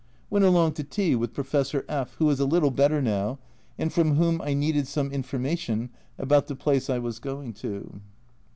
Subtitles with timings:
[0.31, 3.37] Went along to tea with Professor F, who is a little better now,
[3.77, 7.99] and from whom I needed some information about the place I was going to.